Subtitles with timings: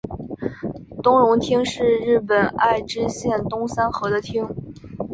[1.03, 4.49] 东荣町是日本爱知县东三河的町。